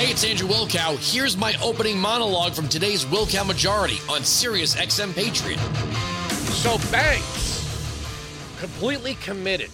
[0.00, 0.96] Hey, it's Andrew Wilkow.
[1.12, 5.58] Here's my opening monologue from today's Wilkow Majority on Sirius XM Patriot.
[6.54, 7.68] So banks
[8.58, 9.68] completely committed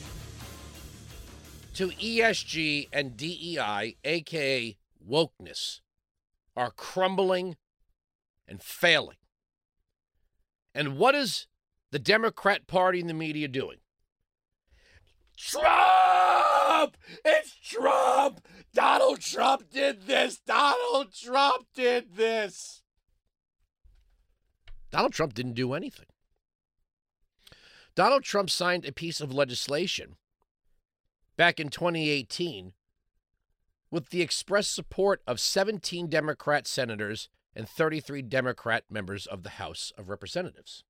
[1.75, 4.77] to ESG and DEI, aka
[5.09, 5.79] wokeness,
[6.57, 7.55] are crumbling
[8.49, 9.19] and failing.
[10.75, 11.47] And what is
[11.93, 13.79] the Democrat Party and the media doing?
[15.37, 16.97] Trump!
[17.25, 18.41] It's Trump!
[18.77, 20.39] Donald Trump did this!
[20.47, 22.83] Donald Trump did this!
[24.91, 26.05] Donald Trump didn't do anything.
[27.95, 30.17] Donald Trump signed a piece of legislation
[31.39, 32.75] back in 2018
[33.91, 39.91] with the express support of 17 Democrat senators and 33 Democrat members of the House
[39.97, 40.85] of Representatives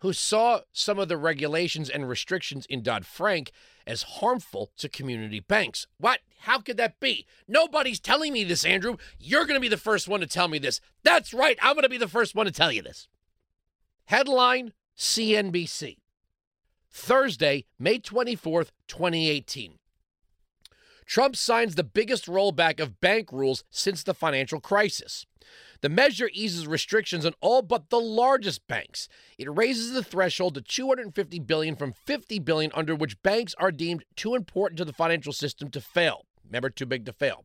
[0.00, 3.52] who saw some of the regulations and restrictions in Dodd Frank
[3.86, 5.86] as harmful to community banks.
[5.98, 6.20] What?
[6.40, 7.26] How could that be?
[7.46, 8.96] Nobody's telling me this, Andrew.
[9.18, 10.80] You're going to be the first one to tell me this.
[11.02, 11.58] That's right.
[11.62, 13.08] I'm going to be the first one to tell you this.
[14.06, 15.98] Headline CNBC.
[16.90, 19.74] Thursday, May 24th, 2018.
[21.06, 25.26] Trump signs the biggest rollback of bank rules since the financial crisis.
[25.82, 29.08] The measure eases restrictions on all but the largest banks.
[29.38, 34.04] It raises the threshold to 250 billion from 50 billion under which banks are deemed
[34.14, 36.26] too important to the financial system to fail.
[36.44, 37.44] Remember, too big to fail.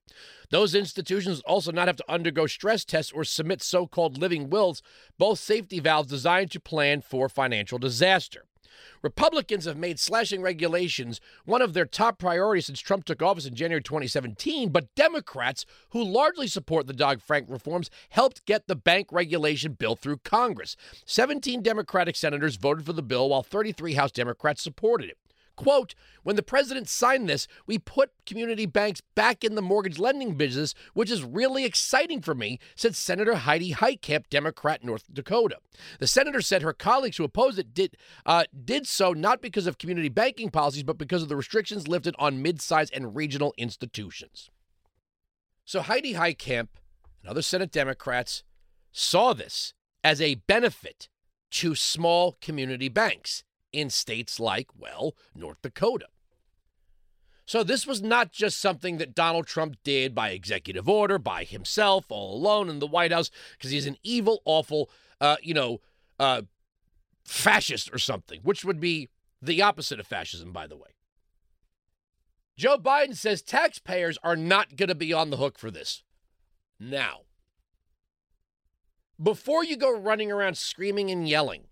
[0.49, 4.81] Those institutions also not have to undergo stress tests or submit so called living wills,
[5.19, 8.45] both safety valves designed to plan for financial disaster.
[9.01, 13.55] Republicans have made slashing regulations one of their top priorities since Trump took office in
[13.55, 19.07] January 2017, but Democrats, who largely support the Dodd Frank reforms, helped get the bank
[19.11, 20.75] regulation bill through Congress.
[21.05, 25.17] 17 Democratic senators voted for the bill, while 33 House Democrats supported it.
[25.55, 30.35] Quote, when the president signed this, we put community banks back in the mortgage lending
[30.35, 35.57] business, which is really exciting for me, said Senator Heidi Heitkamp, Democrat, North Dakota.
[35.99, 39.77] The senator said her colleagues who opposed it did, uh, did so not because of
[39.77, 44.49] community banking policies, but because of the restrictions lifted on mid-sized and regional institutions.
[45.63, 46.67] So Heidi Heitkamp
[47.21, 48.43] and other Senate Democrats
[48.91, 51.09] saw this as a benefit
[51.51, 53.43] to small community banks
[53.75, 56.07] in states like, well, North Dakota.
[57.45, 62.05] So this was not just something that Donald Trump did by executive order, by himself,
[62.09, 64.89] all alone in the White House, because he's an evil, awful,
[65.21, 65.79] uh, you know,
[66.19, 66.41] uh,
[67.23, 69.09] fascist or something, which would be
[69.41, 70.89] the opposite of fascism, by the way.
[72.57, 76.03] Joe Biden says taxpayers are not going to be on the hook for this.
[76.79, 77.21] Now,
[79.21, 81.65] before you go running around screaming and yelling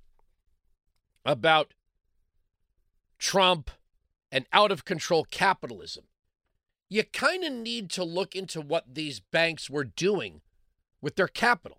[1.26, 1.74] about
[3.24, 3.72] Trump,
[4.34, 6.04] and out of control capitalism,
[6.90, 10.42] you kind of need to look into what these banks were doing
[11.02, 11.78] with their capital.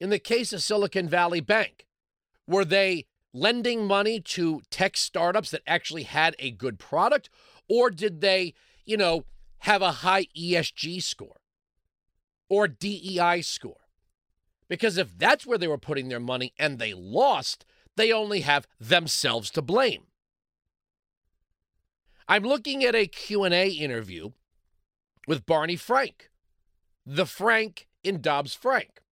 [0.00, 1.86] In the case of Silicon Valley Bank,
[2.48, 3.04] were they
[3.34, 7.28] lending money to tech startups that actually had a good product?
[7.68, 8.54] Or did they,
[8.86, 9.26] you know,
[9.58, 11.36] have a high ESG score
[12.48, 13.88] or DEI score?
[14.70, 18.66] Because if that's where they were putting their money and they lost, they only have
[18.80, 20.04] themselves to blame.
[22.28, 24.30] I'm looking at a Q&A interview
[25.26, 26.30] with Barney Frank,
[27.04, 29.02] the Frank in Dodd Frank,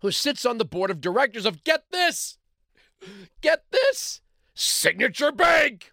[0.00, 2.38] who sits on the board of directors of get this,
[3.40, 4.20] get this,
[4.54, 5.92] Signature Bank,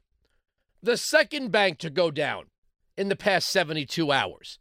[0.84, 2.46] the second bank to go down
[2.98, 4.60] in the past 72 hours.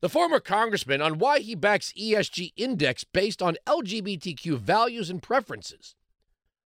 [0.00, 5.94] The former congressman on why he backs ESG index based on LGBTQ values and preferences.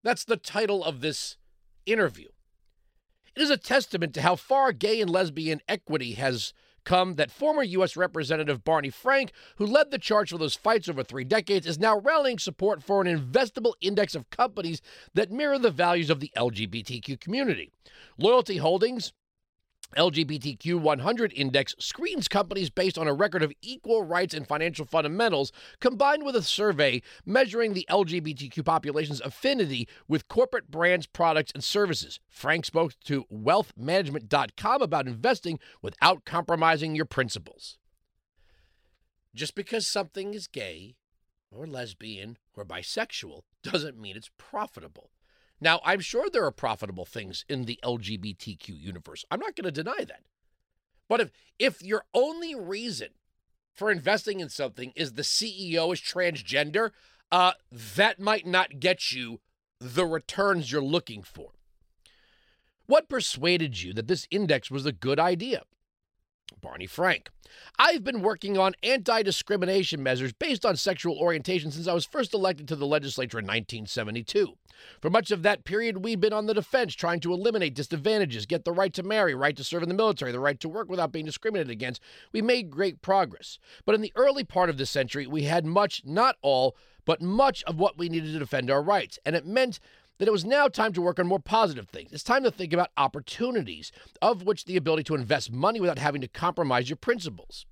[0.03, 1.37] That's the title of this
[1.85, 2.29] interview.
[3.37, 6.55] It is a testament to how far gay and lesbian equity has
[6.85, 7.95] come that former U.S.
[7.95, 11.99] Representative Barney Frank, who led the charge for those fights over three decades, is now
[11.99, 14.81] rallying support for an investable index of companies
[15.13, 17.71] that mirror the values of the LGBTQ community.
[18.17, 19.13] Loyalty Holdings
[19.97, 25.53] LGBTQ 100 index screens companies based on a record of equal rights and financial fundamentals,
[25.81, 32.21] combined with a survey measuring the LGBTQ population's affinity with corporate brands, products, and services.
[32.29, 37.79] Frank spoke to wealthmanagement.com about investing without compromising your principles.
[39.35, 40.97] Just because something is gay
[41.51, 45.11] or lesbian or bisexual doesn't mean it's profitable.
[45.61, 49.25] Now, I'm sure there are profitable things in the LGBTQ universe.
[49.31, 50.23] I'm not going to deny that.
[51.09, 53.09] But if if your only reason
[53.73, 56.91] for investing in something is the CEO is transgender,
[57.31, 59.41] uh, that might not get you
[59.79, 61.51] the returns you're looking for.
[62.87, 65.63] What persuaded you that this index was a good idea?
[66.61, 67.31] Barney Frank.
[67.79, 72.35] I've been working on anti discrimination measures based on sexual orientation since I was first
[72.35, 74.57] elected to the legislature in 1972.
[75.01, 78.65] For much of that period, we've been on the defense trying to eliminate disadvantages, get
[78.65, 81.13] the right to marry, right to serve in the military, the right to work without
[81.13, 82.03] being discriminated against.
[82.33, 83.59] We made great progress.
[83.85, 87.63] But in the early part of the century, we had much, not all, but much
[87.65, 89.19] of what we needed to defend our rights.
[89.25, 89.81] And it meant
[90.19, 92.13] that it was now time to work on more positive things.
[92.13, 93.93] It's time to think about opportunities,
[94.23, 97.67] of which the ability to invest money without having to compromise your principles.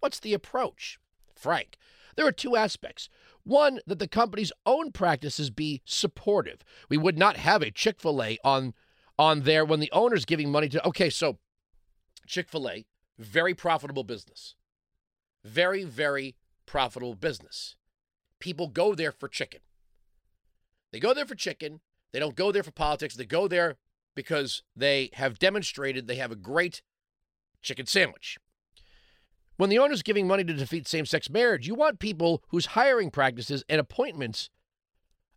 [0.00, 0.98] What's the approach?
[1.34, 1.76] Frank,
[2.16, 3.08] there are two aspects.
[3.44, 6.62] One, that the company's own practices be supportive.
[6.88, 8.74] We would not have a Chick fil A on,
[9.18, 10.86] on there when the owner's giving money to.
[10.88, 11.38] Okay, so
[12.26, 12.84] Chick fil A,
[13.18, 14.54] very profitable business.
[15.44, 16.36] Very, very
[16.66, 17.76] profitable business.
[18.40, 19.60] People go there for chicken.
[20.92, 21.80] They go there for chicken.
[22.12, 23.14] They don't go there for politics.
[23.14, 23.76] They go there
[24.14, 26.82] because they have demonstrated they have a great
[27.62, 28.38] chicken sandwich.
[29.56, 33.10] When the owner's giving money to defeat same sex marriage, you want people whose hiring
[33.10, 34.50] practices and appointments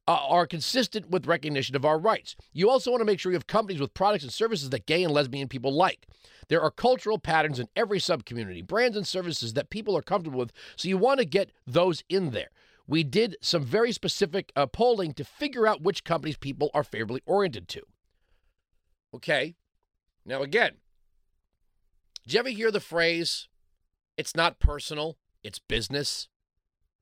[0.07, 2.35] uh, are consistent with recognition of our rights.
[2.53, 5.03] You also want to make sure you have companies with products and services that gay
[5.03, 6.07] and lesbian people like.
[6.49, 10.51] There are cultural patterns in every subcommunity, brands and services that people are comfortable with,
[10.75, 12.49] so you want to get those in there
[12.87, 17.21] we did some very specific uh, polling to figure out which companies people are favorably
[17.25, 17.81] oriented to.
[19.13, 19.55] Okay.
[20.25, 20.73] Now, again,
[22.23, 23.47] did you ever hear the phrase,
[24.17, 26.27] it's not personal, it's business?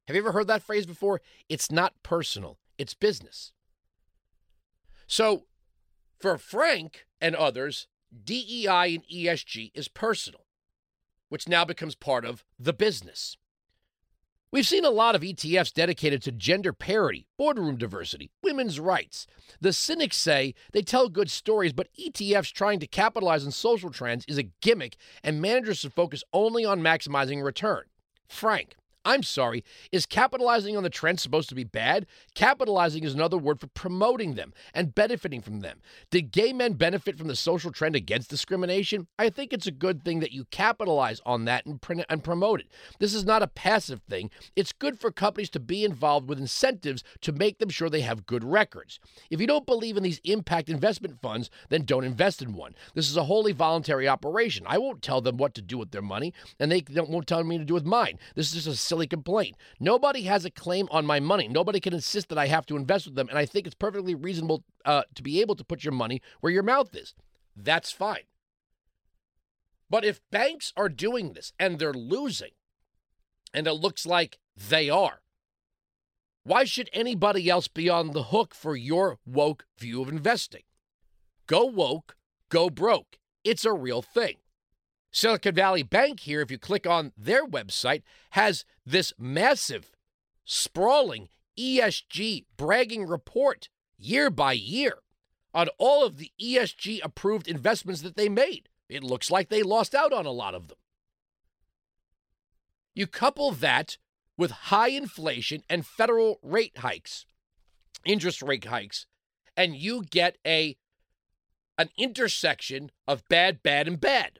[0.07, 1.21] Have you ever heard that phrase before?
[1.49, 3.51] It's not personal, it's business.
[5.05, 5.45] So,
[6.19, 7.87] for Frank and others,
[8.23, 10.45] DEI and ESG is personal,
[11.29, 13.37] which now becomes part of the business.
[14.51, 19.27] We've seen a lot of ETFs dedicated to gender parity, boardroom diversity, women's rights.
[19.61, 24.25] The cynics say they tell good stories, but ETFs trying to capitalize on social trends
[24.27, 27.83] is a gimmick, and managers should focus only on maximizing return.
[28.27, 28.73] Frank,
[29.05, 32.05] I'm sorry, is capitalizing on the trend supposed to be bad?
[32.35, 35.81] Capitalizing is another word for promoting them and benefiting from them.
[36.11, 39.07] Did gay men benefit from the social trend against discrimination?
[39.17, 41.79] I think it's a good thing that you capitalize on that and,
[42.09, 42.67] and promote it.
[42.99, 44.31] This is not a passive thing.
[44.55, 48.25] It's good for companies to be involved with incentives to make them sure they have
[48.25, 48.99] good records.
[49.29, 52.75] If you don't believe in these impact investment funds, then don't invest in one.
[52.95, 54.65] This is a wholly voluntary operation.
[54.67, 57.57] I won't tell them what to do with their money, and they won't tell me
[57.57, 58.19] to do with mine.
[58.35, 59.55] This is just a silly complaint.
[59.79, 61.47] Nobody has a claim on my money.
[61.47, 63.29] Nobody can insist that I have to invest with them.
[63.29, 66.51] And I think it's perfectly reasonable uh, to be able to put your money where
[66.51, 67.13] your mouth is.
[67.55, 68.23] That's fine.
[69.89, 72.51] But if banks are doing this and they're losing,
[73.53, 75.21] and it looks like they are,
[76.43, 80.63] why should anybody else be on the hook for your woke view of investing?
[81.47, 82.15] Go woke,
[82.49, 83.17] go broke.
[83.43, 84.35] It's a real thing.
[85.11, 89.91] Silicon Valley Bank here, if you click on their website, has this massive,
[90.45, 94.99] sprawling ESG bragging report year by year
[95.53, 98.69] on all of the ESG approved investments that they made.
[98.87, 100.77] It looks like they lost out on a lot of them.
[102.93, 103.97] You couple that
[104.37, 107.25] with high inflation and federal rate hikes,
[108.05, 109.05] interest rate hikes,
[109.55, 110.77] and you get a
[111.77, 114.39] an intersection of bad, bad, and bad.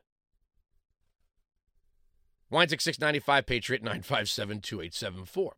[2.51, 5.53] Weinzig 695, Patriot 957 2874.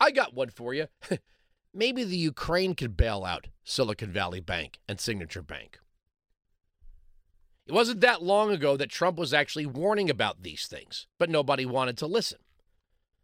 [0.00, 0.86] I got one for you.
[1.74, 5.78] Maybe the Ukraine could bail out Silicon Valley Bank and Signature Bank.
[7.66, 11.66] It wasn't that long ago that Trump was actually warning about these things, but nobody
[11.66, 12.38] wanted to listen.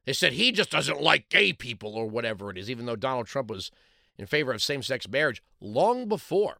[0.04, 3.26] They said he just doesn't like gay people or whatever it is, even though Donald
[3.26, 3.70] Trump was
[4.18, 6.58] in favor of same sex marriage long before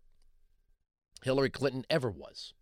[1.22, 2.54] Hillary Clinton ever was.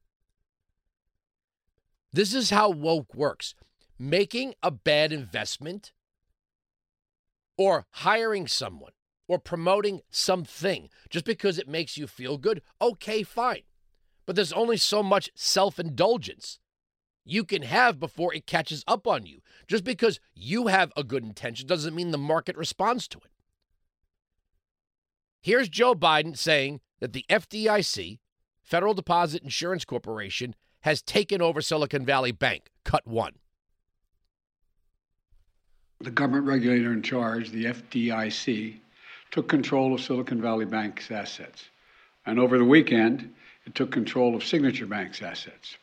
[2.13, 3.55] This is how woke works.
[3.99, 5.93] Making a bad investment
[7.57, 8.93] or hiring someone
[9.29, 13.63] or promoting something just because it makes you feel good, okay, fine.
[14.27, 16.59] But there's only so much self indulgence
[17.25, 19.41] you can have before it catches up on you.
[19.69, 23.31] Just because you have a good intention doesn't mean the market responds to it.
[25.41, 28.19] Here's Joe Biden saying that the FDIC,
[28.63, 32.71] Federal Deposit Insurance Corporation, has taken over Silicon Valley Bank.
[32.85, 33.33] Cut one.
[36.01, 38.77] The government regulator in charge, the FDIC,
[39.31, 41.65] took control of Silicon Valley Bank's assets.
[42.27, 43.33] And over the weekend,
[43.65, 45.77] it took control of Signature Bank's assets.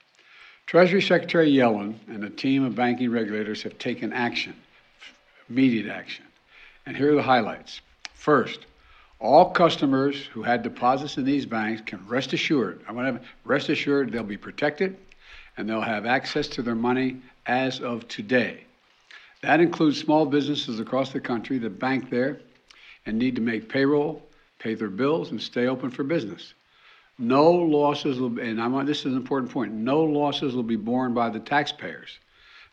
[0.66, 4.54] Treasury Secretary Yellen and a team of banking regulators have taken action,
[5.50, 6.26] immediate action.
[6.86, 7.82] And here are the highlights.
[8.14, 8.66] First,
[9.20, 13.70] all customers who had deposits in these banks can rest assured, I want to rest
[13.70, 14.98] assured they'll be protected
[15.58, 18.64] and they'll have access to their money as of today.
[19.42, 22.40] That includes small businesses across the country that bank there
[23.06, 24.24] and need to make payroll,
[24.58, 26.54] pay their bills, and stay open for business.
[27.18, 29.74] No losses will, be, and I want this is an important point.
[29.74, 32.20] No losses will be borne by the taxpayers.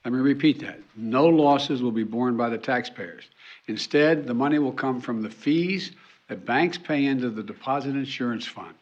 [0.05, 0.79] Let me repeat that.
[0.95, 3.25] No losses will be borne by the taxpayers.
[3.67, 5.93] Instead, the money will come from the fees
[6.29, 8.75] that banks pay into the deposit insurance fund.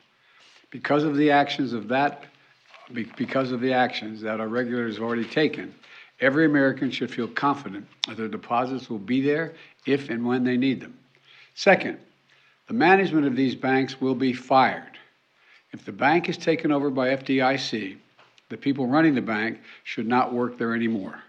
[0.70, 2.24] Because of the actions of that,
[3.16, 5.74] because of the actions that our regulators have already taken,
[6.20, 9.52] every American should feel confident that their deposits will be there
[9.86, 10.98] if and when they need them.
[11.54, 11.98] Second,
[12.66, 14.98] the management of these banks will be fired.
[15.72, 17.96] If the bank is taken over by FDIC,
[18.48, 21.22] the people running the bank should not work there anymore.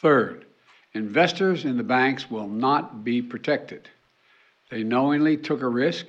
[0.00, 0.46] Third,
[0.94, 3.88] investors in the banks will not be protected.
[4.70, 6.06] They knowingly took a risk,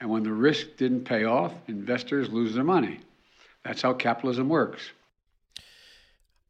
[0.00, 3.00] and when the risk didn't pay off, investors lose their money.
[3.64, 4.90] That's how capitalism works.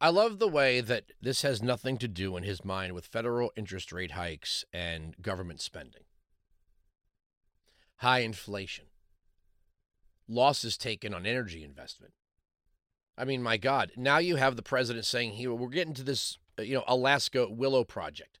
[0.01, 3.51] I love the way that this has nothing to do in his mind with federal
[3.57, 6.03] interest rate hikes and government spending.
[7.97, 8.85] High inflation,
[10.29, 12.13] losses taken on energy investment.
[13.17, 16.37] I mean, my God, now you have the president saying here we're getting to this,
[16.57, 18.39] you know, Alaska Willow project.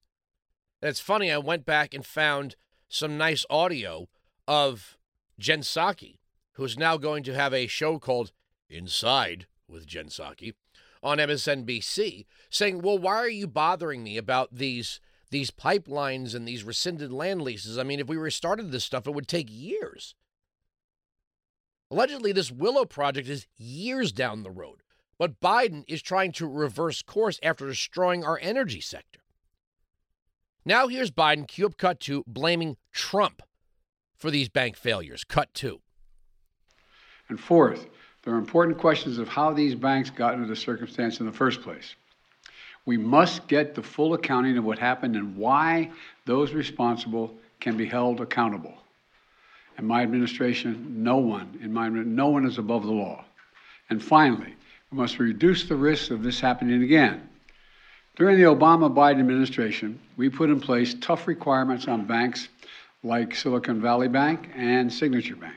[0.81, 2.55] It's funny, I went back and found
[2.89, 4.09] some nice audio
[4.47, 4.97] of
[5.37, 6.17] Jen Psaki,
[6.53, 8.31] who's now going to have a show called
[8.69, 10.53] Inside with Jen Psaki
[11.01, 16.63] on MSNBC, saying, "Well, why are you bothering me about these these pipelines and these
[16.63, 17.77] rescinded land leases?
[17.77, 20.15] I mean, if we restarted this stuff, it would take years."
[21.91, 24.83] Allegedly, this Willow project is years down the road,
[25.17, 29.18] but Biden is trying to reverse course after destroying our energy sector.
[30.65, 33.41] Now here's Biden, up cut two, blaming Trump
[34.17, 35.23] for these bank failures.
[35.23, 35.81] Cut two.
[37.29, 37.87] And fourth,
[38.23, 41.61] there are important questions of how these banks got into the circumstance in the first
[41.61, 41.95] place.
[42.85, 45.91] We must get the full accounting of what happened and why
[46.25, 48.73] those responsible can be held accountable.
[49.77, 53.23] In my administration, no one, in my no one is above the law.
[53.89, 54.55] And finally,
[54.91, 57.28] we must reduce the risk of this happening again.
[58.19, 62.49] During the Obama Biden administration, we put in place tough requirements on banks
[63.01, 65.55] like Silicon Valley Bank and Signature Bank,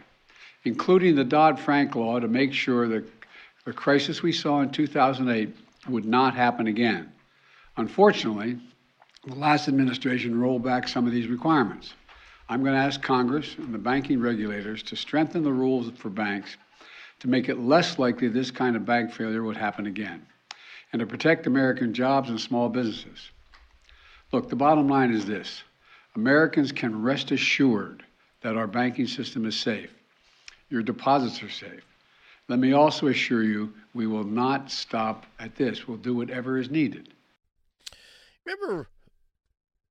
[0.62, 3.04] including the Dodd Frank law to make sure that
[3.64, 5.52] the crisis we saw in 2008
[5.88, 7.10] would not happen again.
[7.78, 8.56] Unfortunately,
[9.26, 11.94] the last administration rolled back some of these requirements.
[12.48, 16.56] I'm going to ask Congress and the banking regulators to strengthen the rules for banks
[17.18, 20.24] to make it less likely this kind of bank failure would happen again
[20.92, 23.30] and to protect American jobs and small businesses.
[24.32, 25.62] Look, the bottom line is this
[26.14, 28.04] Americans can rest assured
[28.42, 29.90] that our banking system is safe.
[30.68, 31.84] Your deposits are safe.
[32.48, 35.86] Let me also assure you we will not stop at this.
[35.86, 37.08] We'll do whatever is needed.
[38.44, 38.88] Remember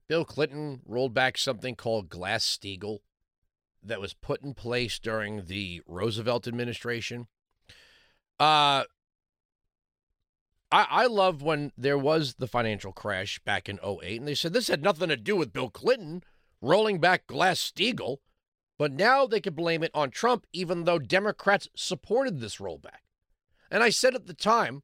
[0.07, 2.99] Bill Clinton rolled back something called Glass Steagall
[3.81, 7.27] that was put in place during the Roosevelt administration?
[8.39, 8.83] Uh,
[10.71, 14.53] I, I love when there was the financial crash back in 08, and they said
[14.53, 16.23] this had nothing to do with Bill Clinton
[16.61, 18.17] rolling back Glass Steagall,
[18.77, 23.03] but now they could blame it on Trump, even though Democrats supported this rollback.
[23.69, 24.83] And I said at the time,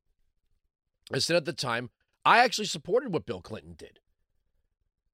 [1.11, 1.89] I said at the time,
[2.25, 3.99] I actually supported what Bill Clinton did.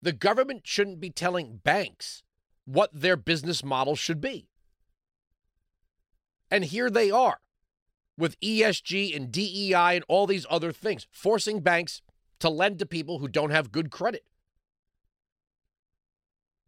[0.01, 2.23] The government shouldn't be telling banks
[2.65, 4.47] what their business model should be.
[6.49, 7.39] And here they are
[8.17, 12.01] with ESG and DEI and all these other things, forcing banks
[12.39, 14.25] to lend to people who don't have good credit.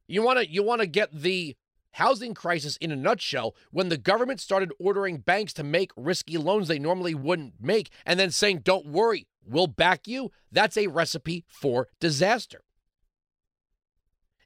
[0.07, 1.55] You want to you want to get the
[1.93, 6.67] housing crisis in a nutshell when the government started ordering banks to make risky loans
[6.67, 10.31] they normally wouldn't make and then saying don't worry, we'll back you.
[10.51, 12.61] That's a recipe for disaster.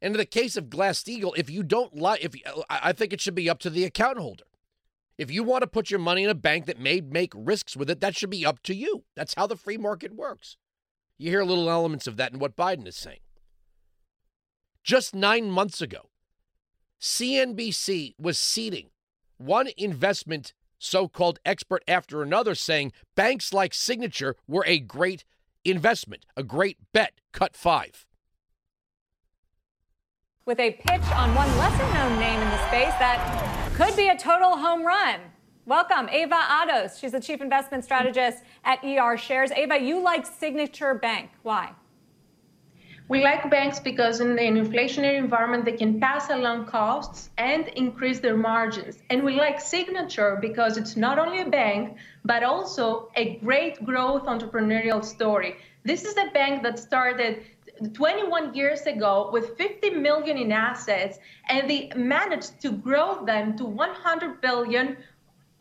[0.01, 2.33] And in the case of Glass-Steagall, if you don't like if
[2.69, 4.45] I think it should be up to the account holder.
[5.19, 7.89] If you want to put your money in a bank that may make risks with
[7.89, 9.03] it, that should be up to you.
[9.17, 10.55] That's how the free market works.
[11.17, 13.19] You hear little elements of that in what Biden is saying.
[14.81, 16.09] Just nine months ago,
[17.01, 18.91] CNBC was seeding
[19.35, 25.25] one investment so called expert after another, saying banks like Signature were a great
[25.65, 27.19] investment, a great bet.
[27.33, 28.05] Cut five.
[30.45, 34.17] With a pitch on one lesser known name in the space that could be a
[34.17, 35.21] total home run.
[35.65, 36.99] Welcome, Ava Ados.
[36.99, 39.51] She's the chief investment strategist at ER Shares.
[39.51, 41.29] Ava, you like Signature Bank.
[41.43, 41.71] Why?
[43.07, 48.19] We like banks because in an inflationary environment, they can pass along costs and increase
[48.19, 49.01] their margins.
[49.09, 51.95] And we like Signature because it's not only a bank,
[52.25, 55.55] but also a great growth entrepreneurial story.
[55.85, 57.45] This is a bank that started
[57.93, 61.17] 21 years ago with 50 million in assets
[61.47, 64.97] and they managed to grow them to 100 billion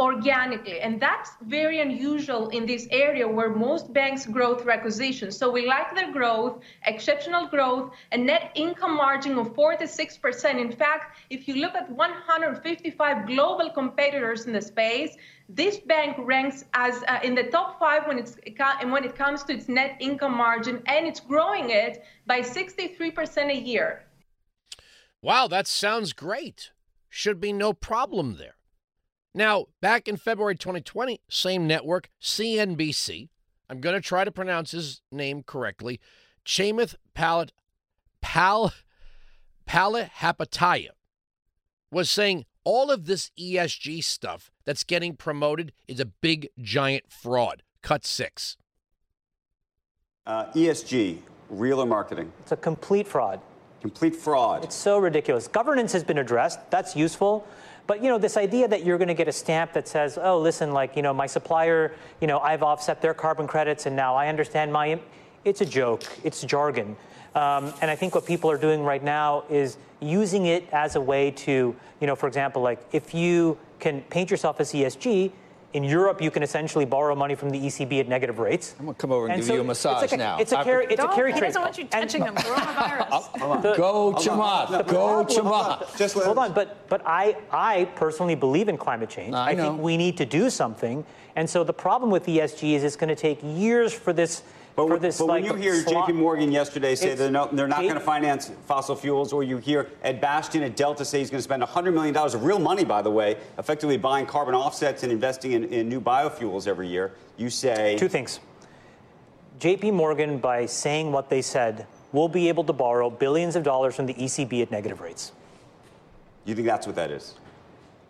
[0.00, 0.80] organically.
[0.80, 5.36] And that's very unusual in this area where most banks grow through acquisitions.
[5.36, 10.60] So we like their growth, exceptional growth, a net income margin of 46%.
[10.60, 15.16] In fact, if you look at 155 global competitors in the space,
[15.48, 18.36] this bank ranks as uh, in the top five when it's
[18.84, 23.56] when it comes to its net income margin, and it's growing it by 63% a
[23.56, 24.04] year.
[25.22, 26.70] Wow, that sounds great.
[27.08, 28.57] Should be no problem there.
[29.38, 33.28] Now, back in February 2020, same network, CNBC,
[33.70, 36.00] I'm going to try to pronounce his name correctly,
[36.44, 37.50] Chamath Palat,
[38.20, 38.72] Pal,
[39.64, 40.88] Palihapitiya,
[41.92, 47.62] was saying all of this ESG stuff that's getting promoted is a big, giant fraud.
[47.80, 48.56] Cut six.
[50.26, 52.32] Uh, ESG, real or marketing?
[52.40, 53.40] It's a complete fraud.
[53.82, 54.64] Complete fraud.
[54.64, 55.46] It's so ridiculous.
[55.46, 56.68] Governance has been addressed.
[56.72, 57.46] That's useful.
[57.88, 60.38] But you know, this idea that you're going to get a stamp that says, "Oh,
[60.38, 64.14] listen, like you know, my supplier, you know, I've offset their carbon credits, and now
[64.14, 65.00] I understand my,"
[65.44, 66.02] it's a joke.
[66.22, 66.96] It's jargon.
[67.34, 71.00] Um, and I think what people are doing right now is using it as a
[71.00, 75.32] way to, you know, for example, like if you can paint yourself as ESG,
[75.74, 78.74] in Europe, you can essentially borrow money from the ECB at negative rates.
[78.78, 80.38] I'm going to come over and, and give so you a massage it's like now.
[80.38, 81.42] it's a carry, it's Don't, a carry trade.
[81.42, 82.34] He doesn't want you touching him.
[82.36, 83.76] Coronavirus.
[83.76, 84.88] Go Chamath.
[84.88, 85.96] Go Chamath.
[85.98, 89.34] Just hold on, but but I I personally believe in climate change.
[89.34, 89.70] I, I know.
[89.70, 91.04] think we need to do something.
[91.36, 94.42] And so the problem with ESG is it's going to take years for this
[94.86, 97.80] but, this, but like, when you hear JP Morgan yesterday say they're, no, they're not
[97.80, 101.38] going to finance fossil fuels, or you hear Ed Bastian at Delta say he's going
[101.38, 105.10] to spend $100 million of real money, by the way, effectively buying carbon offsets and
[105.10, 107.96] investing in, in new biofuels every year, you say.
[107.98, 108.40] Two things.
[109.58, 113.96] JP Morgan, by saying what they said, will be able to borrow billions of dollars
[113.96, 115.32] from the ECB at negative rates.
[116.44, 117.34] You think that's what that is?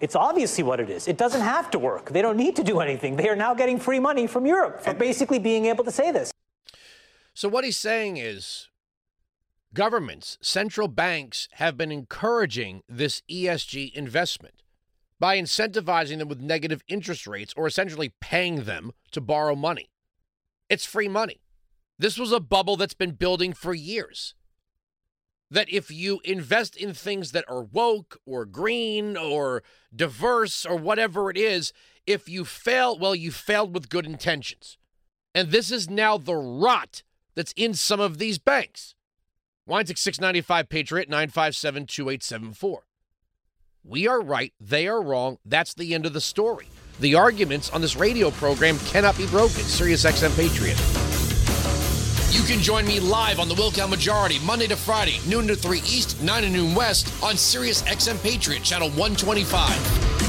[0.01, 1.09] It's obviously what it is.
[1.09, 2.11] It doesn't have to work.
[2.11, 3.17] They don't need to do anything.
[3.17, 6.31] They are now getting free money from Europe for basically being able to say this.
[7.39, 8.67] So, what he's saying is
[9.73, 14.65] governments, central banks have been encouraging this ESG investment
[15.21, 19.89] by incentivizing them with negative interest rates or essentially paying them to borrow money.
[20.69, 21.41] It's free money.
[21.97, 24.35] This was a bubble that's been building for years.
[25.49, 29.63] That if you invest in things that are woke or green or
[29.95, 31.73] diverse or whatever it is,
[32.05, 34.77] if you fail, well, you failed with good intentions.
[35.37, 37.05] And this is now the rot
[37.39, 38.97] that's in some of these banks.
[39.65, 42.83] Weinzig 695 Patriot 957 2874.
[43.85, 45.39] We are right, they are wrong.
[45.45, 46.67] That's the end of the story.
[46.99, 49.63] The arguments on this radio program cannot be broken.
[49.63, 50.77] Sirius XM Patriot.
[52.35, 55.79] You can join me live on the Wilkow Majority Monday to Friday, noon to 3
[55.79, 60.28] East, 9 to noon West on Sirius XM Patriot, channel 125.